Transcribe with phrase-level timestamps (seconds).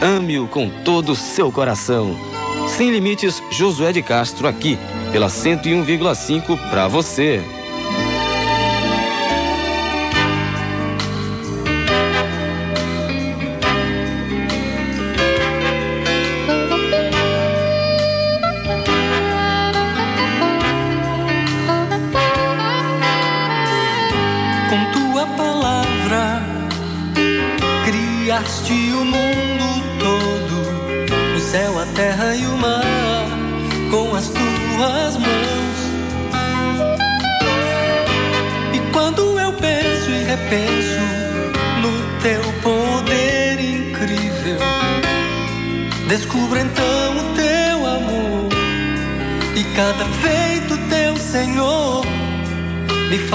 [0.00, 2.16] Ame-o com todo o seu coração.
[2.68, 4.78] Sem limites, Josué de Castro aqui,
[5.10, 7.42] pela 101,5 para você.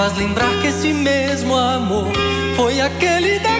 [0.03, 2.11] Faz lembrar que esse mesmo amor
[2.57, 3.52] foi aquele da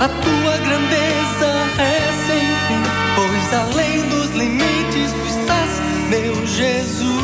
[0.00, 2.82] A tua grandeza é sem fim,
[3.16, 7.20] pois além dos limites tu estás, meu Jesus.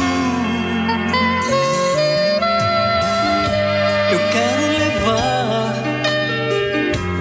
[4.12, 5.72] Eu quero levar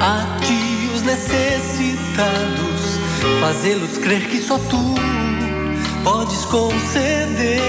[0.02, 3.00] a ti os necessitados,
[3.39, 4.95] fazê-los crer que só tu
[6.03, 7.61] podes conceder.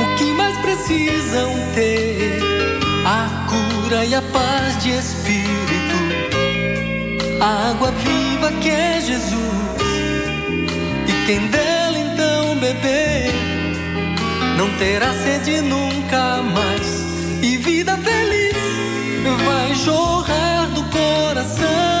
[0.00, 2.39] O que mais precisam ter?
[3.92, 5.96] E a paz de espírito,
[7.40, 9.34] a água viva que é Jesus.
[11.08, 13.32] E quem dela então beber,
[14.56, 17.04] não terá sede nunca mais.
[17.42, 18.56] E vida feliz
[19.44, 21.99] vai jorrar do coração.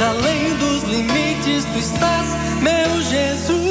[0.00, 2.26] Além dos limites tu estás,
[2.62, 3.63] meu Jesus.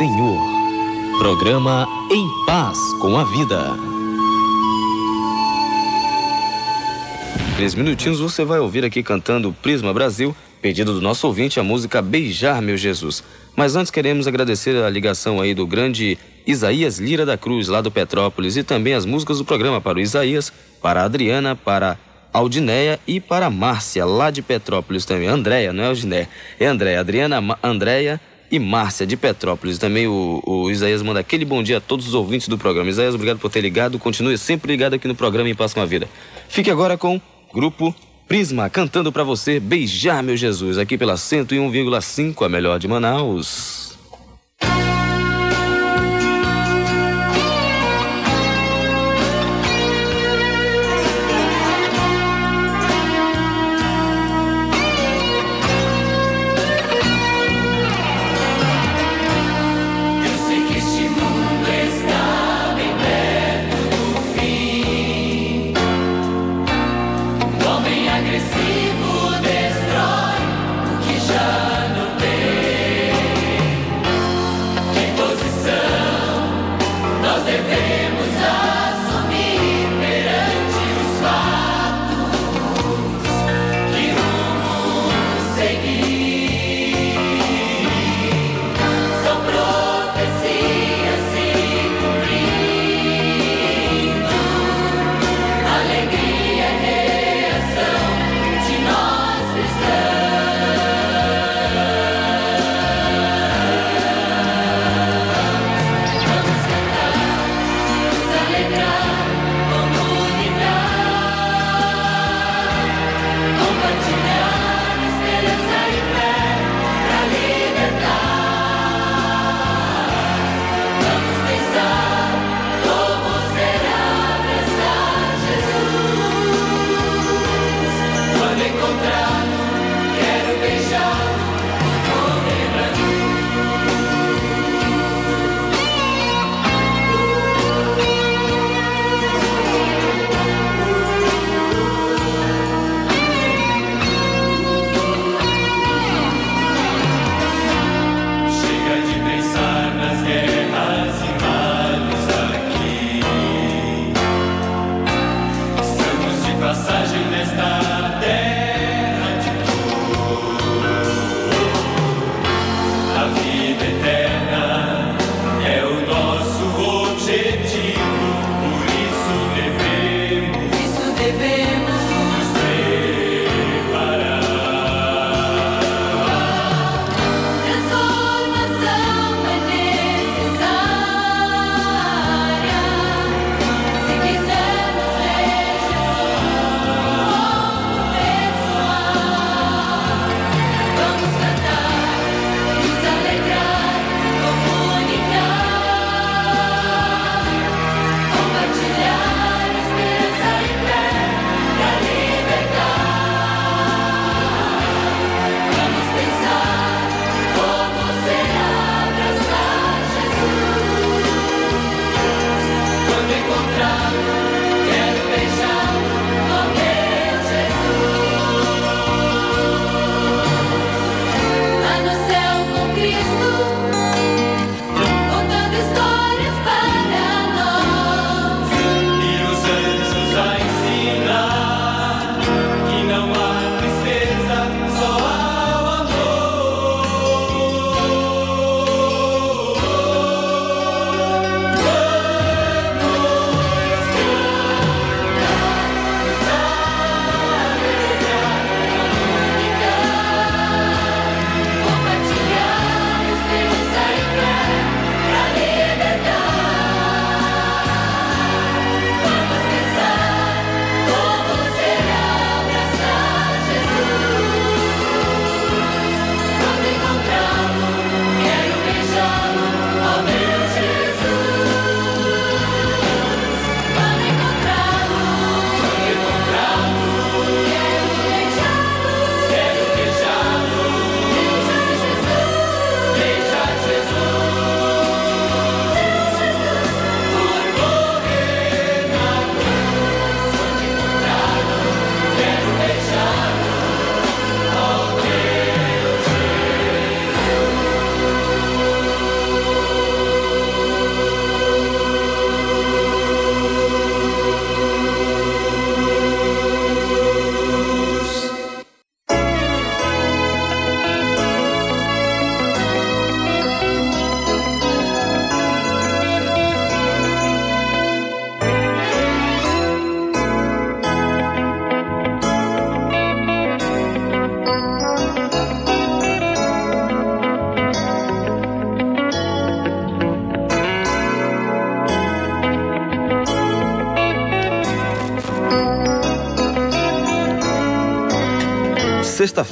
[0.00, 0.40] Senhor.
[1.18, 3.76] Programa Em Paz com a Vida.
[7.54, 12.00] Três minutinhos você vai ouvir aqui cantando Prisma Brasil, pedido do nosso ouvinte, a música
[12.00, 13.22] Beijar Meu Jesus.
[13.54, 17.90] Mas antes queremos agradecer a ligação aí do grande Isaías Lira da Cruz, lá do
[17.90, 20.50] Petrópolis, e também as músicas do programa para o Isaías,
[20.80, 21.98] para a Adriana, para
[22.32, 25.28] Aldineia e para Márcia, lá de Petrópolis também.
[25.28, 26.26] Andréia, não é Aldineia,
[26.58, 27.00] é Andréia.
[27.00, 28.18] Adriana, Ma- Andréia
[28.50, 29.78] e Márcia de Petrópolis.
[29.78, 32.90] Também o, o Isaías manda aquele bom dia a todos os ouvintes do programa.
[32.90, 33.98] Isaías, obrigado por ter ligado.
[33.98, 36.08] Continue sempre ligado aqui no programa Paz com a Vida.
[36.48, 37.20] Fique agora com
[37.52, 37.94] grupo
[38.30, 43.89] Prisma cantando pra você Beijar Meu Jesus, aqui pela 101,5, a melhor de Manaus.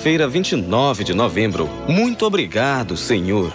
[0.08, 1.68] Sexta-feira, 29 de novembro.
[1.86, 3.52] Muito obrigado, Senhor.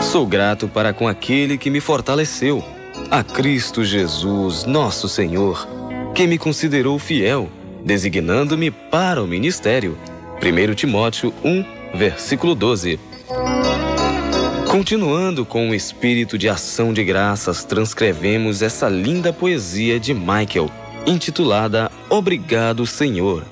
[0.00, 2.64] Sou grato para com aquele que me fortaleceu,
[3.10, 5.68] a Cristo Jesus, nosso Senhor,
[6.14, 7.50] que me considerou fiel,
[7.84, 9.98] designando-me para o ministério.
[10.40, 11.62] 1 Timóteo 1,
[11.94, 12.98] versículo 12.
[14.70, 20.70] Continuando com o espírito de ação de graças, transcrevemos essa linda poesia de Michael,
[21.06, 23.44] intitulada Obrigado, Senhor.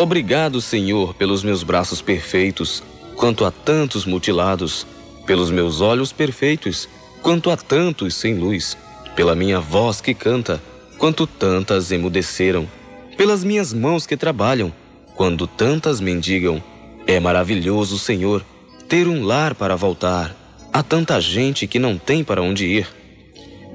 [0.00, 2.82] Obrigado, Senhor, pelos meus braços perfeitos,
[3.16, 4.86] quanto a tantos mutilados,
[5.26, 6.88] pelos meus olhos perfeitos,
[7.20, 8.78] quanto a tantos sem luz,
[9.14, 10.58] pela minha voz que canta,
[10.96, 12.66] quanto tantas emudeceram,
[13.14, 14.72] pelas minhas mãos que trabalham,
[15.14, 16.62] quando tantas mendigam
[17.06, 18.42] é maravilhoso, Senhor,
[18.88, 20.34] ter um lar para voltar.
[20.72, 22.88] Há tanta gente que não tem para onde ir.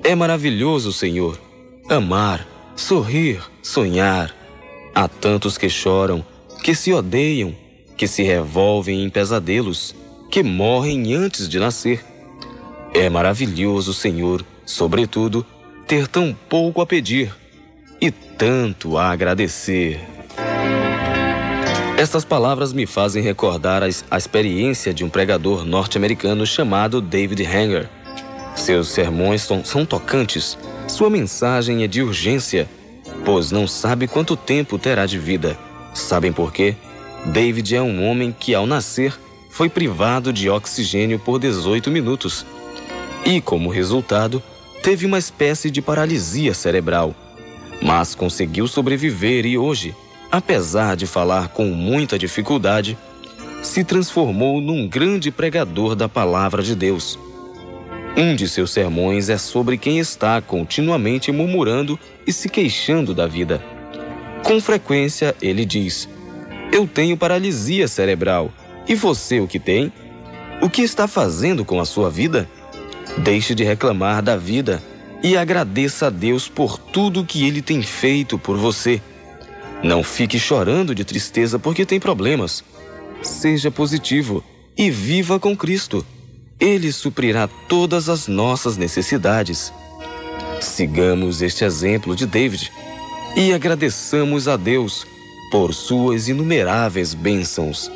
[0.04, 1.40] É maravilhoso, Senhor,
[1.88, 4.45] amar, sorrir, sonhar.
[4.98, 6.26] Há tantos que choram,
[6.64, 7.54] que se odeiam,
[7.98, 9.94] que se revolvem em pesadelos,
[10.32, 12.02] que morrem antes de nascer.
[12.94, 15.46] É maravilhoso, Senhor, sobretudo,
[15.86, 17.36] ter tão pouco a pedir
[18.00, 20.00] e tanto a agradecer.
[21.98, 27.90] Estas palavras me fazem recordar a, experiência de um pregador norte-americano chamado David Hanger.
[28.56, 32.70] Seus sermões são, são tocantes, sua mensagem é de urgência,
[33.26, 35.58] pois não sabe quanto tempo terá de vida.
[35.94, 36.76] Sabem por quê?
[37.26, 42.46] David é um homem que, ao nascer, foi privado de oxigênio por 18 minutos.
[43.26, 44.42] E, como resultado,
[44.84, 47.16] teve uma espécie de paralisia cerebral.
[47.82, 49.96] Mas conseguiu sobreviver e hoje,
[50.32, 52.96] apesar de falar com muita dificuldade,
[53.64, 57.18] se transformou num grande pregador da palavra de Deus.
[58.18, 63.62] Um de seus sermões é sobre quem está continuamente murmurando e se queixando da vida.
[64.42, 66.08] Com frequência, ele diz:
[66.72, 68.54] Eu tenho paralisia cerebral.
[68.88, 69.92] E você o que tem?
[70.62, 72.48] O que está fazendo com a sua vida?
[73.18, 74.82] Deixe de reclamar da vida
[75.22, 79.02] e agradeça a Deus por tudo que ele tem feito por você.
[79.84, 82.64] Não fique chorando de tristeza porque tem problemas.
[83.22, 84.42] Seja positivo
[84.78, 86.06] e viva com Cristo.
[86.60, 89.74] Ele suprirá todas as nossas necessidades.
[90.62, 92.72] Sigamos este exemplo de David
[93.36, 95.06] e agradeçamos a Deus
[95.52, 97.92] por suas inumeráveis bênçãos.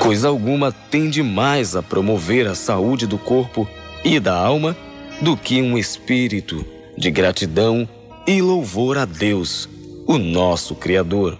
[0.00, 3.68] Coisa alguma tende mais a promover a saúde do corpo
[4.04, 4.76] e da alma
[5.20, 6.64] do que um espírito
[6.96, 7.88] de gratidão
[8.26, 9.68] e louvor a Deus,
[10.06, 11.38] o nosso Criador.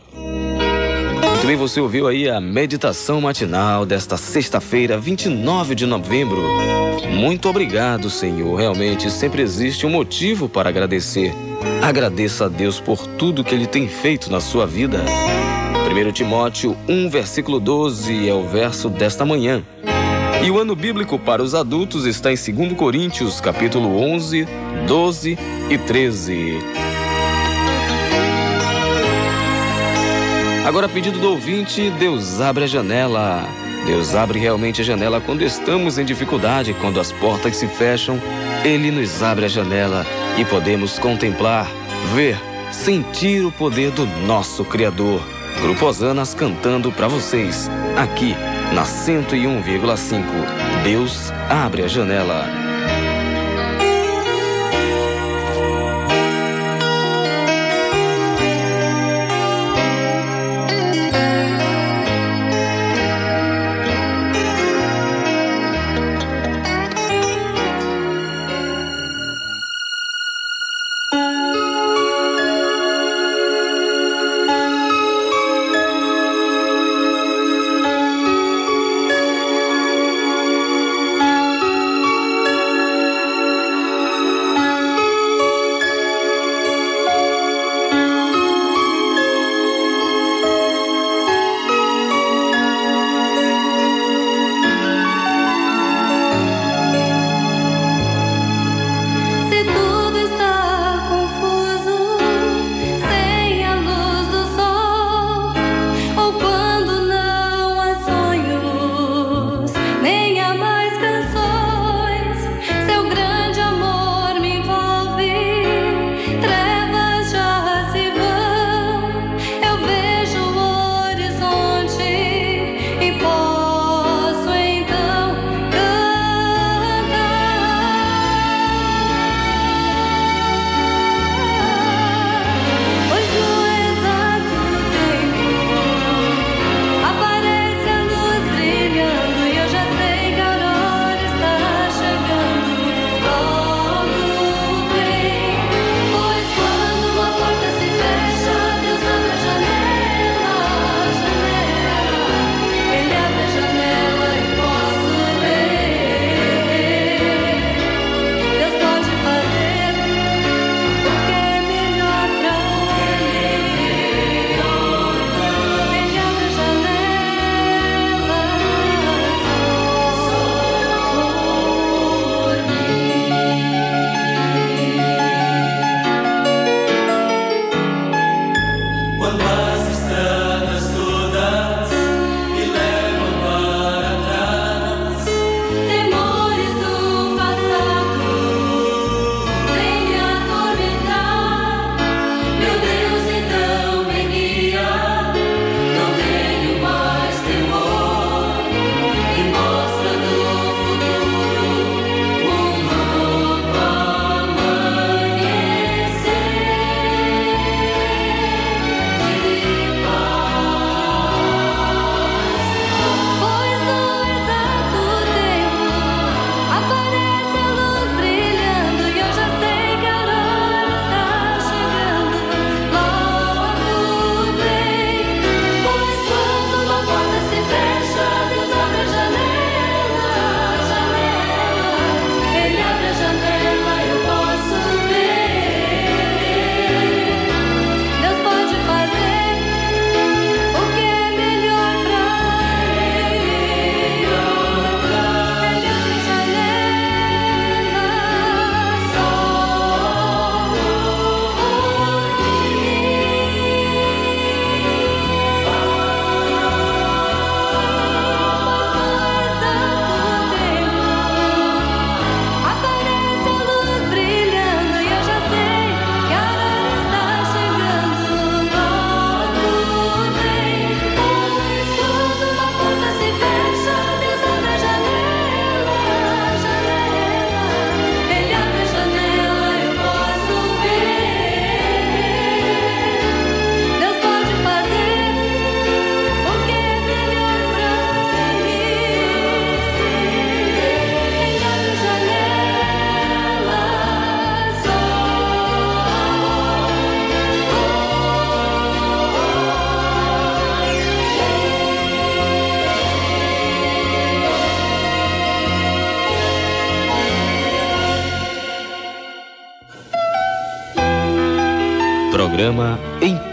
[1.45, 6.43] Muito você ouviu aí a meditação matinal desta sexta-feira, 29 de novembro.
[7.11, 8.57] Muito obrigado, Senhor.
[8.57, 11.35] Realmente sempre existe um motivo para agradecer.
[11.83, 15.05] Agradeça a Deus por tudo que Ele tem feito na sua vida.
[15.87, 19.63] 1 Timóteo 1, versículo 12 é o verso desta manhã.
[20.43, 24.49] E o ano bíblico para os adultos está em 2 Coríntios, capítulo 11,
[24.87, 26.94] 12 e 13.
[30.65, 33.47] Agora, pedido do ouvinte, Deus abre a janela.
[33.85, 38.19] Deus abre realmente a janela quando estamos em dificuldade, quando as portas se fecham,
[38.65, 40.07] Ele nos abre a janela
[40.39, 41.71] e podemos contemplar,
[42.15, 42.41] ver,
[42.73, 45.21] sentir o poder do nosso Criador.
[45.61, 48.35] Grupo Osanas cantando para vocês, aqui
[48.73, 50.25] na 101,5.
[50.83, 52.64] Deus abre a janela.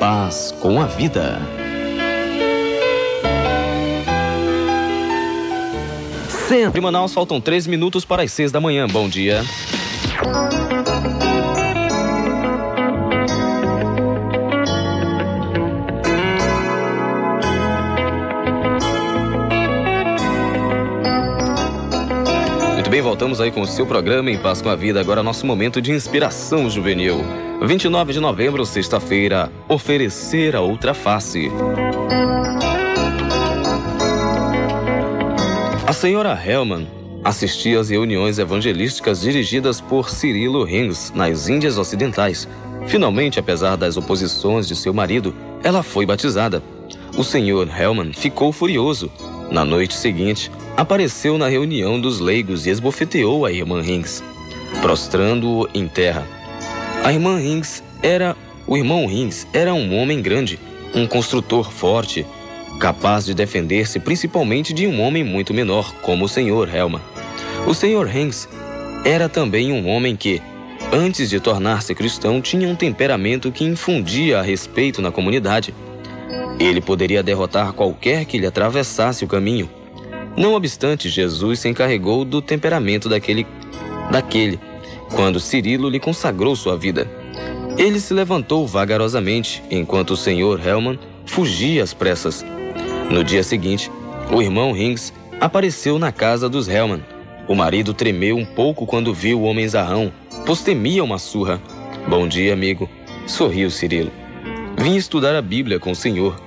[0.02, 1.40] Paz com a Vida.
[6.48, 8.88] Sempre em Manaus faltam três minutos para as seis da manhã.
[8.88, 9.44] Bom dia.
[22.92, 25.00] Bem, voltamos aí com o seu programa Em Paz com a Vida.
[25.00, 27.24] Agora nosso momento de inspiração juvenil.
[27.62, 31.50] 29 de novembro, sexta-feira, oferecer a outra face.
[35.88, 36.86] A senhora Hellman
[37.24, 42.46] assistia às reuniões evangelísticas dirigidas por Cirilo Rings nas Índias Ocidentais.
[42.88, 46.62] Finalmente, apesar das oposições de seu marido, ela foi batizada.
[47.18, 49.10] O senhor Hellman ficou furioso.
[49.52, 54.24] Na noite seguinte, apareceu na reunião dos leigos e esbofeteou a irmã Rings,
[54.82, 56.26] prostrando-o em terra.
[57.04, 58.36] A irmã Rings era.
[58.66, 60.58] O irmão Rings era um homem grande,
[60.96, 62.26] um construtor forte,
[62.80, 67.02] capaz de defender-se principalmente de um homem muito menor, como o senhor Helma.
[67.68, 68.48] O senhor Rings
[69.04, 70.42] era também um homem que,
[70.94, 75.74] antes de tornar-se cristão, tinha um temperamento que infundia respeito na comunidade.
[76.60, 79.70] Ele poderia derrotar qualquer que lhe atravessasse o caminho.
[80.38, 83.46] Não obstante, Jesus se encarregou do temperamento daquele,
[84.12, 84.60] daquele
[85.16, 87.10] quando Cirilo lhe consagrou sua vida.
[87.78, 92.46] Ele se levantou vagarosamente, enquanto o senhor Hellman fugia às pressas.
[93.10, 93.92] No dia seguinte,
[94.32, 97.04] o irmão Rings apareceu na casa dos Hellman.
[97.48, 100.12] O marido tremeu um pouco quando viu o homem zarrão,
[100.46, 101.62] pois temia uma surra.
[102.08, 102.90] Bom dia, amigo,
[103.26, 104.21] sorriu Cirilo.
[104.82, 106.42] Vim estudar a Bíblia com o senhor.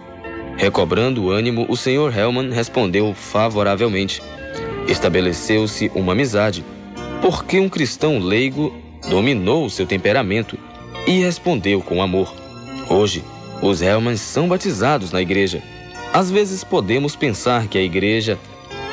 [0.57, 4.21] Recobrando o ânimo, o senhor Hellman respondeu favoravelmente.
[4.89, 6.65] Estabeleceu-se uma amizade,
[7.23, 8.75] porque um cristão leigo
[9.09, 10.59] dominou o seu temperamento
[11.07, 12.35] e respondeu com amor.
[12.91, 13.23] Hoje,
[13.63, 15.63] os Hellmans são batizados na igreja.
[16.13, 18.37] Às vezes podemos pensar que a igreja,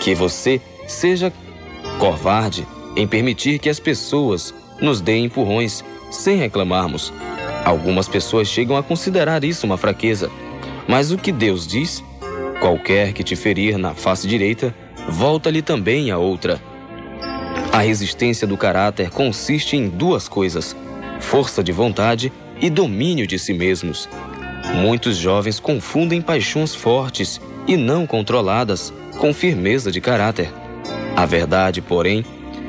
[0.01, 1.33] que você seja
[1.97, 7.11] covarde em permitir que as pessoas nos deem empurrões sem reclamarmos.
[7.63, 10.29] Algumas pessoas chegam a considerar isso uma fraqueza.
[10.87, 12.03] Mas o que Deus diz?
[12.59, 14.73] Qualquer que te ferir na face direita,
[15.07, 16.61] volta-lhe também a outra.
[17.71, 20.75] A resistência do caráter consiste em duas coisas:
[21.19, 24.09] força de vontade e domínio de si mesmos.
[24.75, 30.51] Muitos jovens confundem paixões fortes e não controladas com firmeza de caráter.
[31.15, 32.25] A verdade, porém,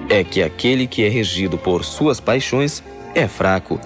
[0.09, 2.83] é que aquele que é regido por suas paixões
[3.15, 3.81] é fraco.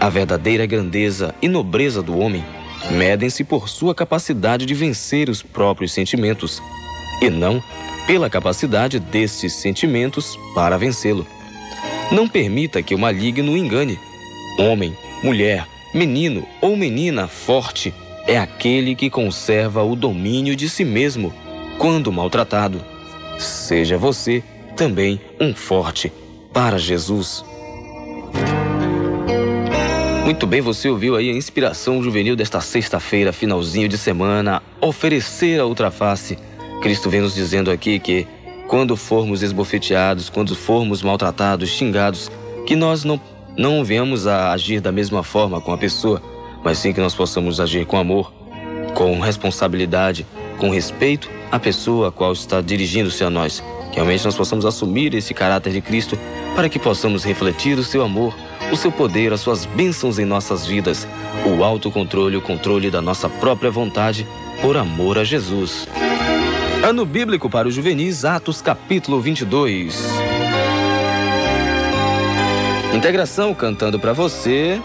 [0.00, 2.42] A verdadeira grandeza e nobreza do homem
[2.90, 6.62] medem-se por sua capacidade de vencer os próprios sentimentos,
[7.20, 7.62] e não
[8.06, 11.26] pela capacidade destes sentimentos para vencê-lo.
[12.10, 13.98] Não permita que o maligno engane.
[14.58, 17.92] Homem, mulher, menino ou menina forte
[18.26, 21.30] é aquele que conserva o domínio de si mesmo
[21.76, 22.82] quando maltratado.
[23.38, 24.42] Seja você
[24.74, 26.10] também um forte
[26.54, 27.44] para Jesus.
[30.24, 35.64] Muito bem, você ouviu aí a inspiração juvenil desta sexta-feira, finalzinho de semana, oferecer a
[35.64, 36.38] outra face.
[36.82, 38.26] Cristo vem nos dizendo aqui que
[38.68, 42.30] quando formos esbofeteados, quando formos maltratados, xingados,
[42.66, 43.20] que nós não,
[43.56, 46.22] não venhamos a agir da mesma forma com a pessoa,
[46.62, 48.32] mas sim que nós possamos agir com amor,
[48.94, 50.26] com responsabilidade,
[50.58, 53.64] com respeito à pessoa a qual está dirigindo-se a nós.
[53.90, 56.16] Que realmente nós possamos assumir esse caráter de Cristo
[56.54, 58.32] para que possamos refletir o seu amor
[58.72, 61.06] o seu poder, as suas bênçãos em nossas vidas,
[61.44, 64.26] o autocontrole, o controle da nossa própria vontade,
[64.60, 65.88] por amor a Jesus.
[66.84, 70.02] Ano Bíblico para os Juvenis, Atos capítulo 22.
[72.94, 74.80] Integração cantando para você.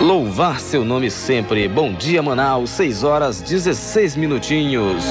[0.00, 1.66] Louvar seu nome sempre.
[1.66, 5.04] Bom dia, Manaus, 6 horas 16 minutinhos.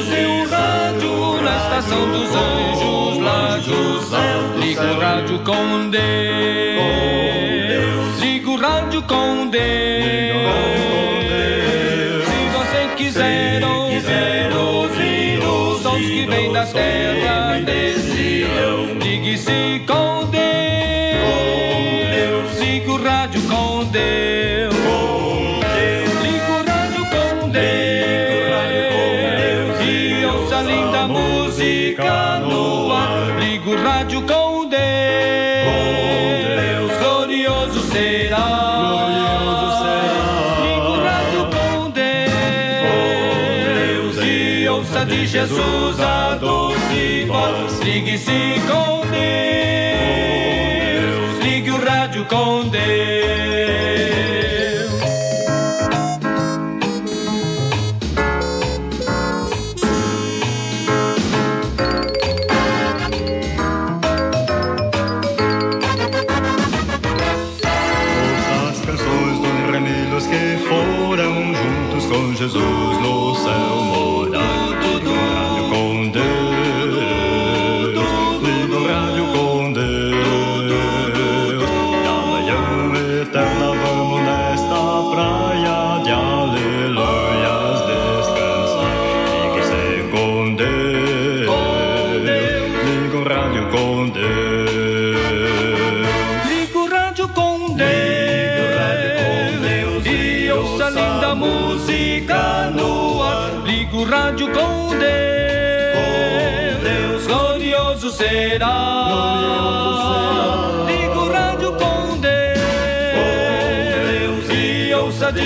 [0.00, 4.58] Luz e o rádio na estação dos anjos lá do céu.
[4.58, 6.00] Liga o rádio com Deus.
[8.18, 9.60] Liga o rádio com Deus.
[12.24, 13.62] Se você quiser
[14.56, 18.46] ouvir os sons que vêm da terra desse
[19.02, 20.40] Ligue-se com Deus.
[22.58, 24.39] Liga o rádio com Deus.
[45.40, 48.59] Jesus a doze bolas, siga-se.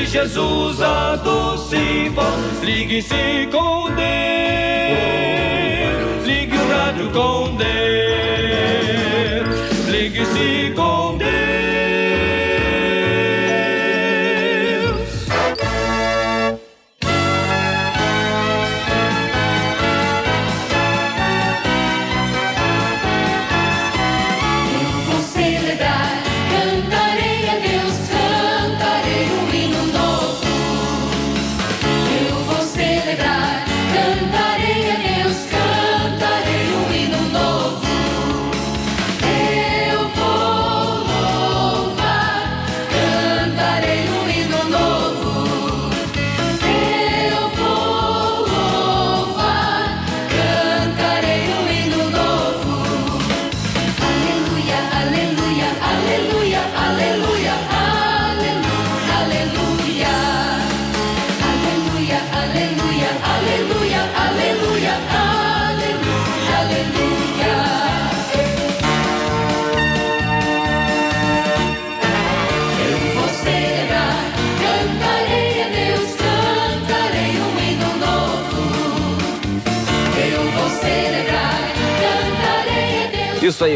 [0.06, 2.62] Jesus, a doce voz.
[2.62, 4.04] Ligue-se com Deus,
[6.26, 7.66] ligue o rádio com Deus,
[9.88, 11.03] ligue-se com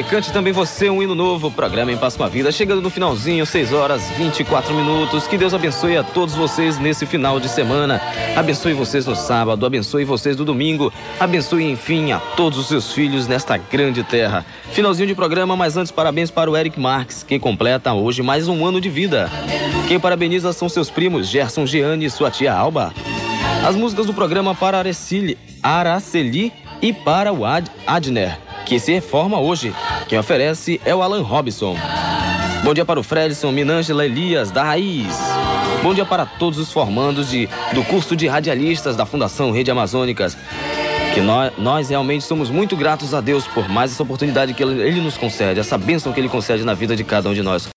[0.02, 3.46] cante também você um hino novo, programa Em Paz com a Vida, chegando no finalzinho,
[3.46, 5.26] 6 horas 24 minutos.
[5.26, 8.00] Que Deus abençoe a todos vocês nesse final de semana.
[8.36, 13.26] Abençoe vocês no sábado, abençoe vocês no domingo, abençoe enfim a todos os seus filhos
[13.26, 14.44] nesta grande terra.
[14.72, 18.66] Finalzinho de programa, mas antes parabéns para o Eric Marques, que completa hoje mais um
[18.66, 19.30] ano de vida.
[19.88, 22.92] Quem parabeniza são seus primos Gerson Gianni e sua tia Alba.
[23.66, 29.40] As músicas do programa para Araceli, Araceli e para o Ad, Adner que se reforma
[29.40, 29.74] hoje.
[30.06, 31.74] Quem oferece é o Alan Robson.
[32.62, 35.18] Bom dia para o Fredson Minângela Elias, da Raiz.
[35.82, 40.36] Bom dia para todos os formandos de, do curso de radialistas da Fundação Rede Amazônicas.
[41.14, 44.82] Que nós, nós realmente somos muito gratos a Deus por mais essa oportunidade que ele,
[44.82, 47.70] ele nos concede, essa bênção que Ele concede na vida de cada um de nós.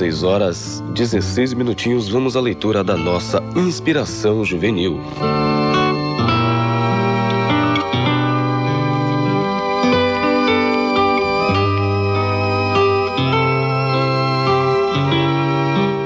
[0.00, 4.98] Agora 6 horas 16 minutinhos, vamos à leitura da nossa inspiração juvenil.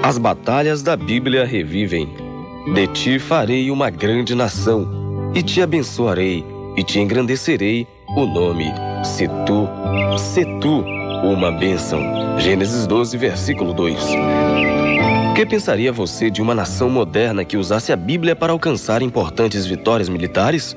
[0.02, 2.08] As batalhas da Bíblia revivem.
[2.74, 6.44] De ti farei uma grande nação, e te abençoarei,
[6.76, 8.72] e te engrandecerei o nome,
[9.04, 9.68] se tu,
[10.18, 10.84] se tu,
[11.32, 12.38] uma bênção.
[12.38, 13.98] Gênesis 12, versículo 2.
[15.34, 20.08] Que pensaria você de uma nação moderna que usasse a Bíblia para alcançar importantes vitórias
[20.08, 20.76] militares?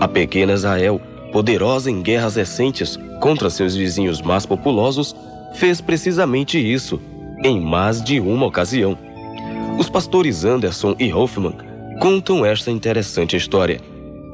[0.00, 1.00] A pequena Israel,
[1.30, 5.14] poderosa em guerras recentes contra seus vizinhos mais populosos,
[5.54, 7.00] fez precisamente isso,
[7.44, 8.98] em mais de uma ocasião.
[9.78, 11.54] Os pastores Anderson e Hoffman
[12.00, 13.80] contam esta interessante história.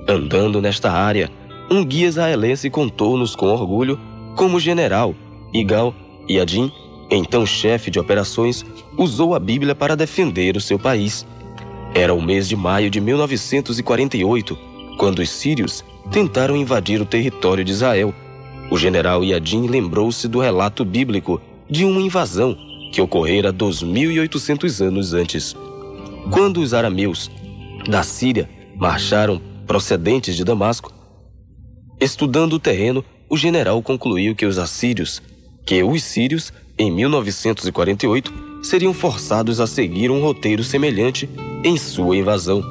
[0.08, 1.30] Andando nesta área,
[1.70, 4.00] um guia israelense contou-nos com orgulho
[4.34, 5.14] como general
[5.52, 5.94] Igal
[6.28, 6.70] Yadin,
[7.10, 8.64] então chefe de operações,
[8.96, 11.26] usou a Bíblia para defender o seu país.
[11.94, 14.58] Era o mês de maio de 1948,
[14.98, 18.14] quando os sírios tentaram invadir o território de Israel.
[18.70, 22.56] O general Yadin lembrou-se do relato bíblico de uma invasão
[22.92, 25.56] que ocorrera 2.800 anos antes.
[26.30, 27.30] Quando os arameus
[27.88, 30.92] da Síria marcharam procedentes de Damasco,
[32.00, 35.22] estudando o terreno, o general concluiu que os assírios
[35.68, 41.28] que os sírios, em 1948, seriam forçados a seguir um roteiro semelhante
[41.62, 42.62] em sua invasão.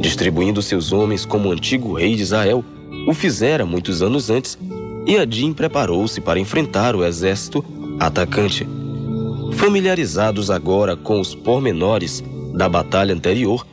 [0.00, 2.64] Distribuindo seus homens como o antigo rei de Israel,
[3.06, 4.58] o fizera muitos anos antes,
[5.06, 7.64] e Adim preparou-se para enfrentar o exército
[8.00, 8.66] atacante.
[9.52, 12.20] Familiarizados agora com os pormenores
[12.52, 13.64] da batalha anterior,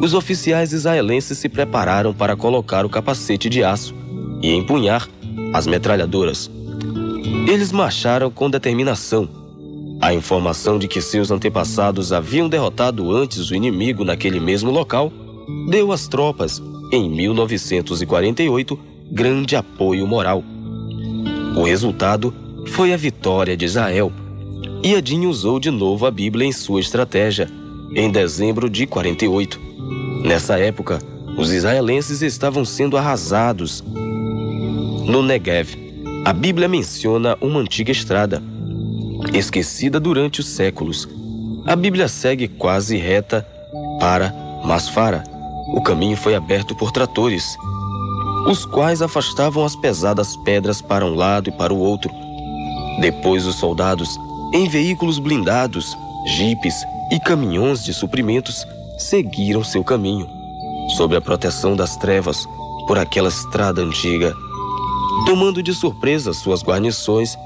[0.00, 3.94] os oficiais israelenses se prepararam para colocar o capacete de aço
[4.42, 5.08] e empunhar
[5.54, 6.50] as metralhadoras.
[7.46, 9.28] Eles marcharam com determinação.
[10.00, 15.12] A informação de que seus antepassados haviam derrotado antes o inimigo naquele mesmo local
[15.68, 18.78] deu às tropas, em 1948,
[19.10, 20.42] grande apoio moral.
[21.56, 22.34] O resultado
[22.68, 24.12] foi a vitória de Israel.
[24.82, 27.48] E Adin usou de novo a Bíblia em sua estratégia,
[27.94, 29.60] em dezembro de 48.
[30.24, 30.98] Nessa época,
[31.36, 33.84] os israelenses estavam sendo arrasados
[35.06, 35.91] no Negev.
[36.24, 38.40] A Bíblia menciona uma antiga estrada,
[39.34, 41.08] esquecida durante os séculos.
[41.66, 43.44] A Bíblia segue quase reta
[43.98, 44.32] para
[44.64, 45.24] Masfara.
[45.74, 47.56] O caminho foi aberto por tratores,
[48.46, 52.12] os quais afastavam as pesadas pedras para um lado e para o outro.
[53.00, 54.16] Depois, os soldados,
[54.54, 55.96] em veículos blindados,
[56.36, 56.74] jipes
[57.10, 58.64] e caminhões de suprimentos,
[58.96, 60.28] seguiram seu caminho,
[60.96, 62.46] sob a proteção das trevas,
[62.86, 64.32] por aquela estrada antiga.
[65.26, 67.36] Tomando de surpresa suas guarnições,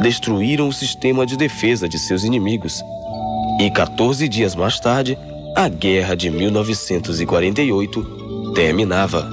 [0.00, 2.82] destruíram o sistema de defesa de seus inimigos.
[3.60, 5.18] E 14 dias mais tarde,
[5.54, 9.28] a Guerra de 1948 terminava.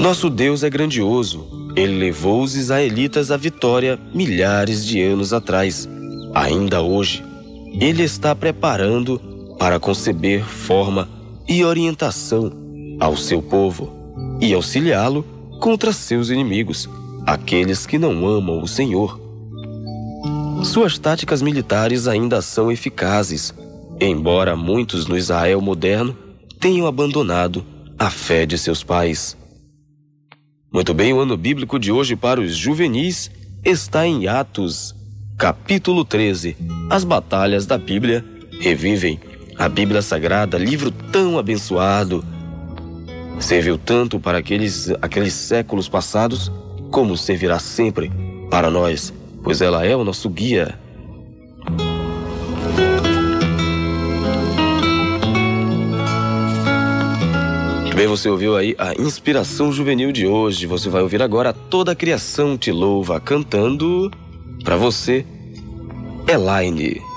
[0.00, 1.46] Nosso Deus é grandioso.
[1.76, 5.88] Ele levou os israelitas à vitória milhares de anos atrás.
[6.34, 7.24] Ainda hoje,
[7.80, 9.20] ele está preparando
[9.58, 11.08] para conceber forma
[11.48, 12.52] e orientação
[12.98, 13.92] ao seu povo
[14.40, 15.24] e auxiliá-lo
[15.60, 16.88] contra seus inimigos,
[17.26, 19.20] aqueles que não amam o Senhor.
[20.64, 23.54] Suas táticas militares ainda são eficazes,
[24.00, 26.16] embora muitos no Israel moderno
[26.58, 27.64] tenham abandonado
[27.98, 29.36] a fé de seus pais.
[30.72, 33.30] Muito bem, o ano bíblico de hoje para os juvenis
[33.64, 34.94] está em Atos,
[35.36, 36.56] capítulo 13.
[36.88, 38.24] As batalhas da Bíblia
[38.60, 39.20] revivem
[39.58, 42.24] a Bíblia Sagrada, livro tão abençoado.
[43.38, 46.50] Serviu tanto para aqueles, aqueles séculos passados,
[46.90, 48.10] como servirá sempre
[48.50, 49.12] para nós,
[49.42, 50.78] pois ela é o nosso guia
[58.00, 60.66] Bem, você ouviu aí a inspiração juvenil de hoje.
[60.66, 64.10] Você vai ouvir agora toda a criação te louva cantando
[64.64, 65.22] para você,
[66.26, 67.09] Elaine.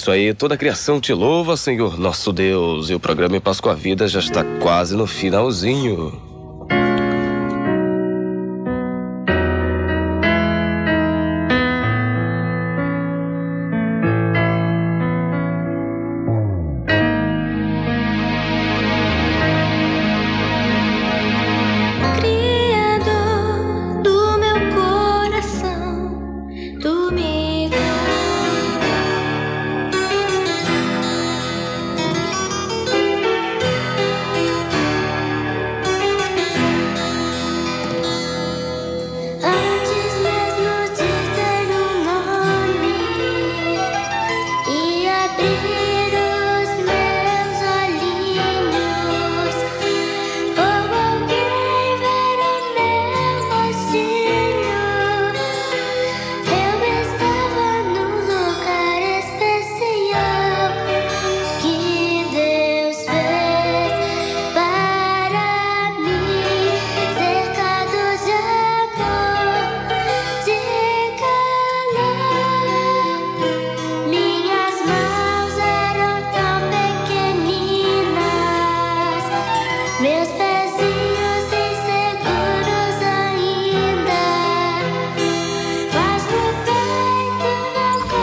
[0.00, 2.88] Isso aí, toda a criação te louva, Senhor nosso Deus.
[2.88, 6.29] E o programa Em Paz com a Vida já está quase no finalzinho.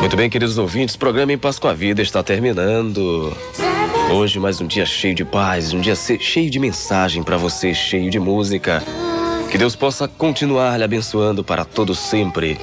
[0.08, 3.36] Muito bem, queridos ouvintes, o programa Em Paz com a Vida está terminando.
[4.10, 8.10] Hoje mais um dia cheio de paz, um dia cheio de mensagem para você, cheio
[8.10, 8.82] de música.
[9.52, 12.58] Que Deus possa continuar lhe abençoando para todo sempre.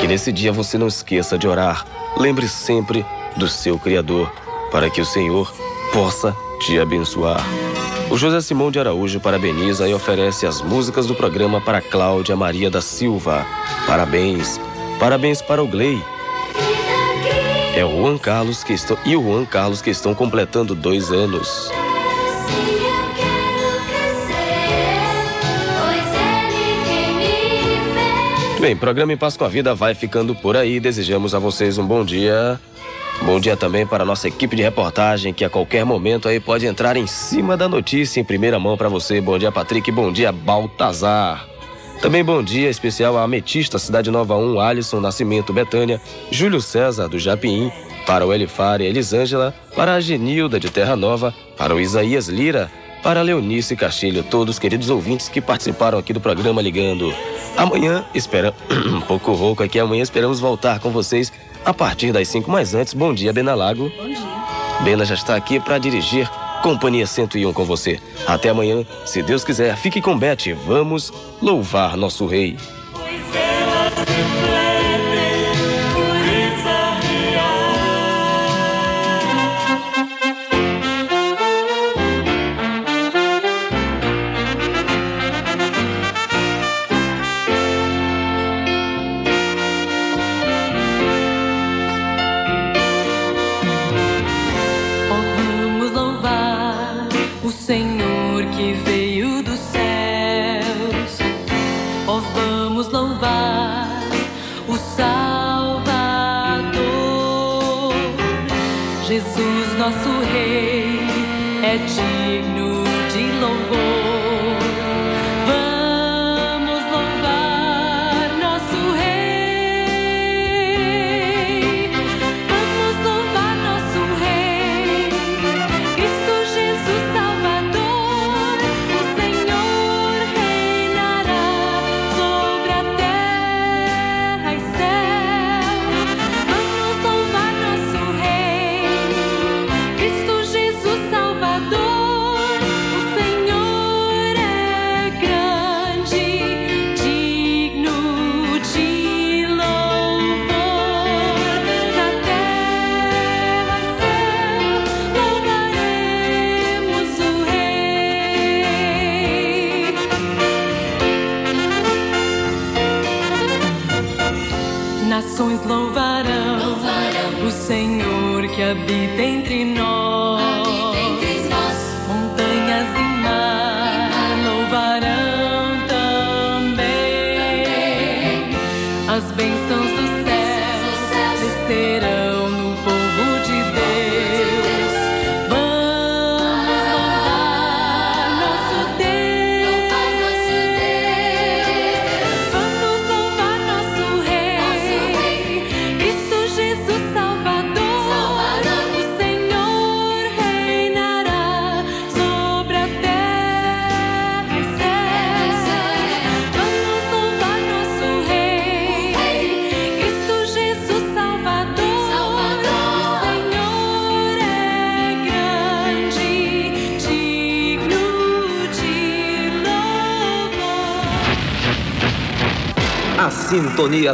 [0.00, 1.84] Que nesse dia você não esqueça de orar.
[2.16, 3.04] Lembre sempre
[3.36, 4.32] do seu Criador,
[4.70, 5.52] para que o Senhor
[5.92, 7.44] possa te abençoar.
[8.08, 12.70] O José Simão de Araújo parabeniza e oferece as músicas do programa para Cláudia Maria
[12.70, 13.44] da Silva.
[13.88, 14.60] Parabéns.
[15.00, 16.00] Parabéns para o Glei
[17.76, 21.70] é o Juan Carlos que estão, e o Juan Carlos que estão completando dois anos.
[28.60, 30.80] Bem, programa Em Paz com a Vida vai ficando por aí.
[30.80, 32.58] Desejamos a vocês um bom dia.
[33.22, 36.66] Bom dia também para a nossa equipe de reportagem que a qualquer momento aí pode
[36.66, 39.20] entrar em cima da notícia em primeira mão para você.
[39.20, 39.90] Bom dia, Patrick.
[39.90, 41.53] Bom dia, Baltazar.
[42.00, 47.18] Também bom dia especial a Ametista, Cidade Nova 1, Alisson, Nascimento, Betânia, Júlio César, do
[47.18, 47.72] Japim,
[48.06, 52.70] para o Elifária Elisângela, para a Genilda, de Terra Nova, para o Isaías Lira,
[53.02, 57.14] para a Leonice Castilho, todos queridos ouvintes que participaram aqui do programa Ligando.
[57.56, 61.32] Amanhã, espera um pouco rouco aqui, amanhã esperamos voltar com vocês
[61.64, 62.94] a partir das 5 mais antes.
[62.94, 63.90] Bom dia, Bena Lago.
[63.96, 64.18] Bom dia.
[64.82, 66.28] Bena já está aqui para dirigir
[66.64, 68.00] Companhia 101 com você.
[68.26, 69.76] Até amanhã, se Deus quiser.
[69.76, 70.54] Fique com Beth.
[70.64, 71.12] Vamos
[71.42, 72.56] louvar nosso Rei.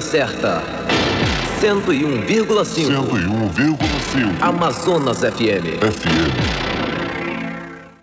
[0.01, 0.63] Certa.
[1.61, 2.87] 101,5.
[2.89, 4.43] 101,5.
[4.43, 5.79] Amazonas FM.
[5.81, 6.60] FM.